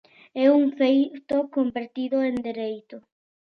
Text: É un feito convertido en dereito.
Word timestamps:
É 0.43 0.45
un 0.59 0.65
feito 0.79 1.37
convertido 1.55 2.17
en 2.29 2.35
dereito. 2.47 2.97